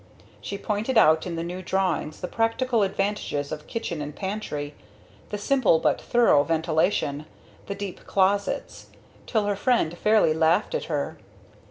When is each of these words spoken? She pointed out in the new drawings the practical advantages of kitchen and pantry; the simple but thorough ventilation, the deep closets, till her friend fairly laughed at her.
She 0.41 0.57
pointed 0.57 0.97
out 0.97 1.27
in 1.27 1.35
the 1.35 1.43
new 1.43 1.61
drawings 1.61 2.21
the 2.21 2.27
practical 2.27 2.81
advantages 2.81 3.51
of 3.51 3.67
kitchen 3.67 4.01
and 4.01 4.15
pantry; 4.15 4.73
the 5.29 5.37
simple 5.37 5.77
but 5.77 6.01
thorough 6.01 6.43
ventilation, 6.43 7.27
the 7.67 7.75
deep 7.75 8.07
closets, 8.07 8.87
till 9.27 9.45
her 9.45 9.55
friend 9.55 9.95
fairly 9.95 10.33
laughed 10.33 10.73
at 10.73 10.85
her. 10.85 11.19